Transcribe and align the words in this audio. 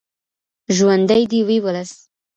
ژوندی 0.75 1.23
دې 1.31 1.39
وي 1.47 1.57
ولس. 1.65 1.91